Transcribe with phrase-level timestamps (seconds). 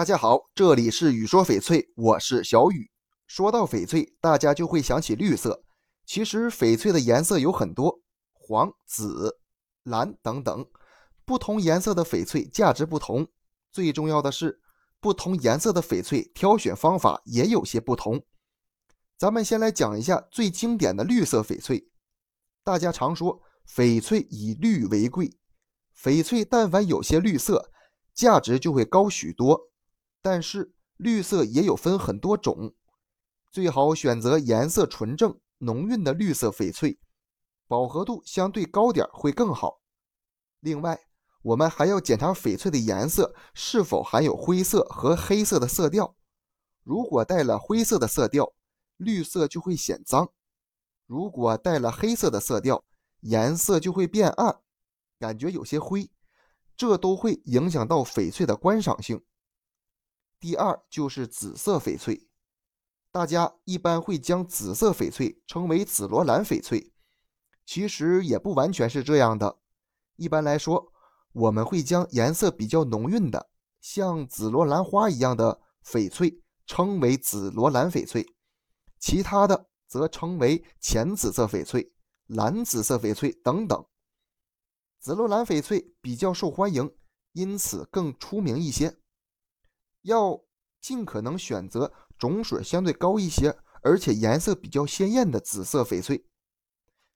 [0.00, 2.90] 大家好，这里是雨说翡翠，我是小雨。
[3.26, 5.62] 说到翡翠，大家就会想起绿色。
[6.06, 8.00] 其实翡翠的颜色有很多，
[8.32, 9.36] 黄、紫、
[9.82, 10.66] 蓝等等，
[11.26, 13.28] 不同颜色的翡翠价值不同。
[13.70, 14.62] 最重要的是，
[15.00, 18.24] 不同颜色的翡翠挑选方法也有些不同。
[19.18, 21.90] 咱们先来讲一下最经典的绿色翡翠。
[22.64, 25.36] 大家常说翡翠以绿为贵，
[25.94, 27.70] 翡翠但凡有些绿色，
[28.14, 29.66] 价值就会高许多。
[30.22, 32.74] 但是绿色也有分很多种，
[33.50, 36.98] 最好选择颜色纯正、浓韵的绿色翡翠，
[37.66, 39.80] 饱和度相对高点会更好。
[40.60, 41.00] 另外，
[41.42, 46.14] 我们还要检查翡翠的颜色是否含有灰色和黑色的色调。
[46.82, 48.52] 如果带了灰色的色调，
[48.98, 50.26] 绿色就会显脏；
[51.06, 52.84] 如果带了黑色的色调，
[53.20, 54.60] 颜色就会变暗，
[55.18, 56.10] 感觉有些灰，
[56.76, 59.22] 这都会影响到翡翠的观赏性。
[60.40, 62.26] 第二就是紫色翡翠，
[63.12, 66.94] 大家一般会将紫色翡翠称为紫罗兰翡翠，
[67.66, 69.58] 其实也不完全是这样的。
[70.16, 70.92] 一般来说，
[71.32, 73.50] 我们会将颜色比较浓郁的，
[73.82, 78.26] 像紫罗兰花一样的翡翠称为紫罗兰翡翠，
[78.98, 81.92] 其他的则称为浅紫色翡翠、
[82.26, 83.84] 蓝紫色翡翠等等。
[84.98, 86.90] 紫罗兰翡翠比较受欢迎，
[87.32, 88.99] 因此更出名一些。
[90.02, 90.42] 要
[90.80, 96.26] 尽可能选择种水相对高一些，而且颜色比较鲜艳的紫色翡翠。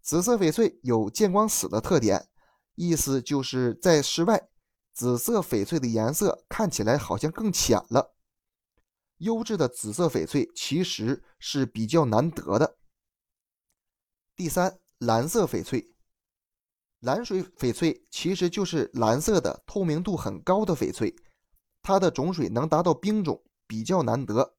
[0.00, 2.28] 紫色翡翠有见光死的特点，
[2.76, 4.48] 意思就是在室外，
[4.94, 8.14] 紫色翡翠的颜色看起来好像更浅了。
[9.18, 12.78] 优质的紫色翡翠其实是比较难得的。
[14.36, 15.92] 第三，蓝色翡翠，
[17.00, 21.14] 蓝水翡翠其实就是蓝色的，透明度很高的翡翠。
[21.88, 24.54] 它的种水能达到冰种，比较难得。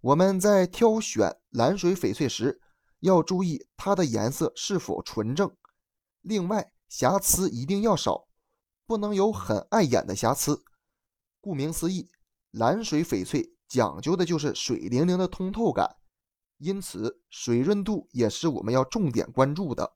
[0.00, 2.60] 我们在挑选蓝水翡翠时，
[3.00, 5.50] 要注意它的颜色是否纯正。
[6.20, 8.28] 另外，瑕疵一定要少，
[8.86, 10.62] 不能有很碍眼的瑕疵。
[11.40, 12.08] 顾名思义，
[12.52, 15.96] 蓝水翡翠讲究的就是水灵灵的通透感，
[16.58, 19.94] 因此水润度也是我们要重点关注的。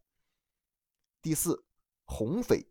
[1.23, 1.65] 第四，
[2.07, 2.67] 红翡，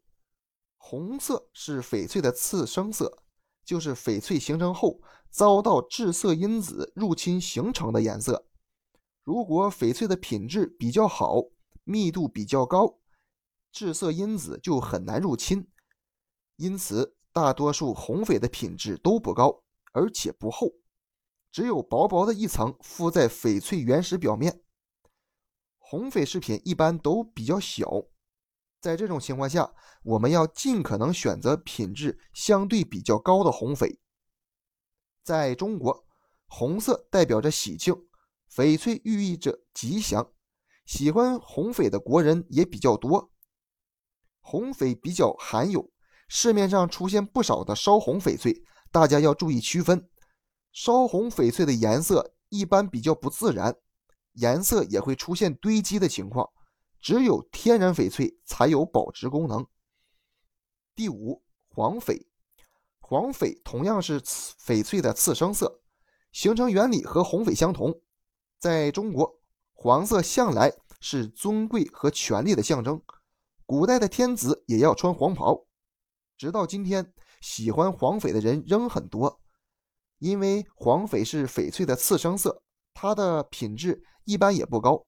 [0.75, 3.21] 红色是翡翠的次生色。
[3.65, 8.45] 就是翡翠形成后遭到致色因子入侵形成的颜色。
[9.23, 11.41] 如果翡翠的品质比较好，
[11.83, 12.99] 密度比较高，
[13.71, 15.67] 致色因子就很难入侵。
[16.57, 20.71] 因此，大多数红翡的品质都不高，而且不厚，
[21.51, 24.61] 只有薄薄的一层附在翡翠原石表面。
[25.77, 28.05] 红翡饰品一般都比较小。
[28.85, 29.73] 在这种情况下，
[30.03, 33.97] 我们要尽可能选择品质相对比较高的红翡。
[35.23, 36.05] 在中国，
[36.45, 37.95] 红色代表着喜庆，
[38.47, 40.31] 翡翠寓意着吉祥，
[40.85, 43.31] 喜欢红翡的国人也比较多。
[44.39, 45.89] 红翡比较罕有，
[46.27, 50.07] 市面上出现不少的烧红翡翠，大家要注意区分。
[50.71, 53.75] 烧红翡翠的颜色一般比较不自然，
[54.33, 56.47] 颜色也会出现堆积的情况。
[57.05, 59.63] 只有天然翡翠才有保值功能。
[60.95, 62.25] 第五，黄翡，
[62.97, 65.83] 黄翡同样是翡翠的次生色，
[66.31, 68.01] 形成原理和红翡相同。
[68.57, 69.39] 在中国，
[69.73, 72.99] 黄色向来是尊贵和权力的象征，
[73.67, 75.67] 古代的天子也要穿黄袍。
[76.35, 79.39] 直到今天，喜欢黄翡的人仍很多，
[80.17, 82.63] 因为黄翡是翡翠的次生色，
[82.95, 85.05] 它的品质一般也不高。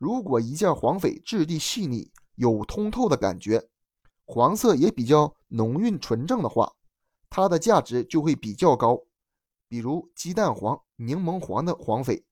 [0.00, 3.68] 如果一件黄翡质地细腻、有通透的感觉，
[4.24, 6.72] 黄色也比较浓韵纯正的话，
[7.28, 9.02] 它的价值就会比较高。
[9.68, 12.22] 比如鸡蛋黄、柠檬黄的黄翡，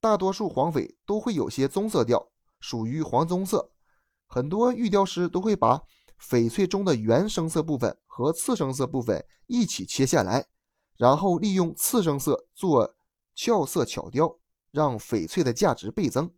[0.00, 3.70] 大多数黄翡都会有些棕色调，属于黄棕色。
[4.26, 5.80] 很多玉雕师都会把
[6.20, 10.48] 翡翠中的原生色部分和次生色部分一起切下来，
[10.96, 12.96] 然后利用次生色做
[13.36, 14.40] 俏色巧雕，
[14.72, 16.28] 让翡翠的价值倍增。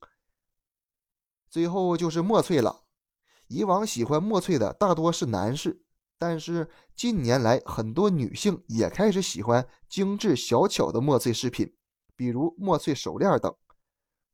[1.50, 2.84] 最后就是墨翠了。
[3.48, 5.82] 以往喜欢墨翠的大多是男士，
[6.16, 11.74] 但是近年来很多女性也开始喜欢精致小巧的墨翠饰品，
[12.14, 13.52] 比如墨翠手链等。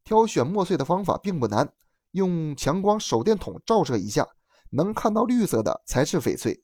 [0.04, 1.72] 挑选墨翠的方法并不难，
[2.10, 4.28] 用强光手电筒照射一下，
[4.70, 6.62] 能看到绿色的才是翡翠，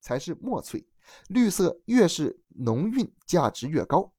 [0.00, 0.88] 才是墨翠。
[1.28, 4.14] 绿色越是浓韵，价值越高。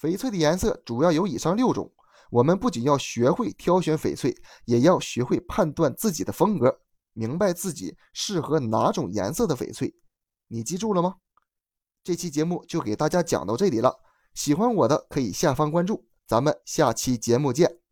[0.00, 1.93] 翡翠的颜色主要有以上六种。
[2.30, 6.80] 我们不仅要学会挑选翡翠，也要学会判断自己的风格，
[7.12, 9.94] 明白自己适合哪种颜色的翡翠。
[10.48, 11.16] 你记住了吗？
[12.02, 14.00] 这期节目就给大家讲到这里了，
[14.34, 17.83] 喜欢我的可以下方关注，咱们下期节目见。